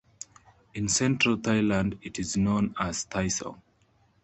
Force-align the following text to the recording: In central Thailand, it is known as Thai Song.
In 0.73 0.87
central 0.89 1.37
Thailand, 1.37 1.99
it 2.01 2.17
is 2.17 2.35
known 2.35 2.73
as 2.79 3.05
Thai 3.05 3.27
Song. 3.27 3.61